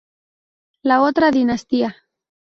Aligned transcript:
La 0.81 0.99
otra 1.03 1.29
dinastía. 1.29 1.95